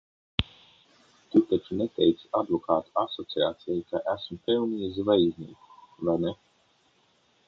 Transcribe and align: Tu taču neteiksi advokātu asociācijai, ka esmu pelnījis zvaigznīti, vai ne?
Tu 1.33 1.41
taču 1.49 1.75
neteiksi 1.81 2.31
advokātu 2.39 2.91
asociācijai, 3.01 3.77
ka 3.91 4.01
esmu 4.15 4.39
pelnījis 4.47 4.97
zvaigznīti, 5.01 5.79
vai 6.09 6.17
ne? 6.25 6.33